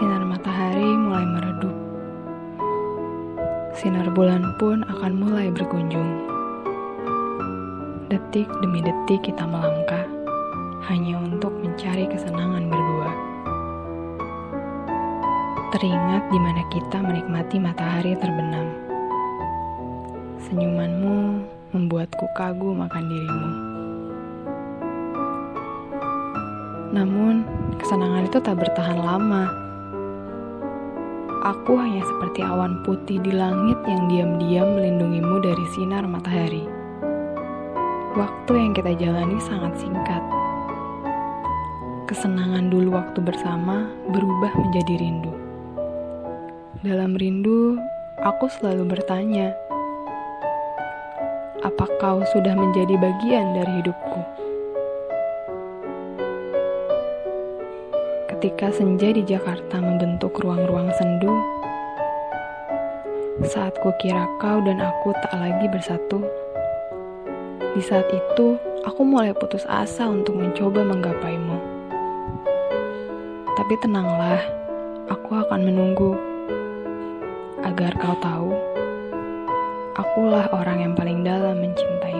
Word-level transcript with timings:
Sinar 0.00 0.24
matahari 0.24 0.96
mulai 0.96 1.28
meredup. 1.28 1.76
Sinar 3.76 4.08
bulan 4.16 4.56
pun 4.56 4.80
akan 4.88 5.12
mulai 5.12 5.52
berkunjung. 5.52 6.24
Detik 8.08 8.48
demi 8.64 8.80
detik 8.80 9.20
kita 9.28 9.44
melangkah 9.44 10.08
hanya 10.88 11.20
untuk 11.20 11.52
mencari 11.60 12.08
kesenangan 12.08 12.72
berdua. 12.72 13.12
Teringat 15.76 16.32
di 16.32 16.38
mana 16.40 16.64
kita 16.72 16.98
menikmati 17.04 17.60
matahari 17.60 18.16
terbenam. 18.16 18.72
Senyumanmu 20.48 21.44
membuatku 21.76 22.24
kagum 22.40 22.80
akan 22.88 23.04
dirimu. 23.04 23.50
Namun, 26.96 27.44
kesenangan 27.76 28.24
itu 28.24 28.40
tak 28.40 28.56
bertahan 28.56 28.96
lama. 28.96 29.68
Aku 31.40 31.72
hanya 31.80 32.04
seperti 32.04 32.44
awan 32.44 32.84
putih 32.84 33.16
di 33.16 33.32
langit 33.32 33.80
yang 33.88 34.12
diam-diam 34.12 34.76
melindungimu 34.76 35.40
dari 35.40 35.64
sinar 35.72 36.04
matahari. 36.04 36.68
Waktu 38.12 38.52
yang 38.60 38.76
kita 38.76 38.92
jalani 39.00 39.40
sangat 39.40 39.72
singkat. 39.80 40.20
Kesenangan 42.04 42.68
dulu 42.68 42.92
waktu 42.92 43.24
bersama 43.24 43.88
berubah 44.12 44.52
menjadi 44.52 45.00
rindu. 45.00 45.32
Dalam 46.84 47.16
rindu, 47.16 47.80
aku 48.20 48.44
selalu 48.60 49.00
bertanya, 49.00 49.56
"Apa 51.64 51.88
kau 52.04 52.20
sudah 52.36 52.52
menjadi 52.52 53.00
bagian 53.00 53.56
dari 53.56 53.80
hidupku?" 53.80 54.49
Ketika 58.40 58.72
senja 58.72 59.12
di 59.12 59.20
Jakarta 59.20 59.84
membentuk 59.84 60.40
ruang-ruang 60.40 60.88
sendu, 60.96 61.28
saat 63.44 63.76
kukira 63.84 64.24
kau 64.40 64.64
dan 64.64 64.80
aku 64.80 65.12
tak 65.12 65.36
lagi 65.36 65.68
bersatu, 65.68 66.24
di 67.76 67.84
saat 67.84 68.08
itu 68.08 68.56
aku 68.88 69.04
mulai 69.04 69.36
putus 69.36 69.68
asa 69.68 70.08
untuk 70.08 70.40
mencoba 70.40 70.80
menggapaimu. 70.88 71.60
Tapi 73.60 73.74
tenanglah, 73.84 74.40
aku 75.12 75.36
akan 75.36 75.60
menunggu 75.60 76.16
agar 77.60 77.92
kau 78.00 78.16
tahu, 78.24 78.56
akulah 80.00 80.48
orang 80.56 80.88
yang 80.88 80.94
paling 80.96 81.20
dalam 81.20 81.60
mencintaimu. 81.60 82.19